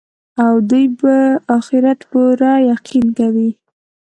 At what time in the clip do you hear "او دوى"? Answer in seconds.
0.43-0.85